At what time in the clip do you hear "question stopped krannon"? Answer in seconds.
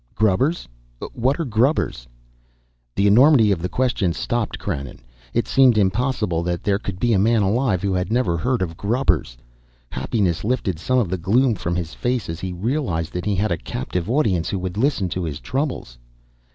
3.69-5.01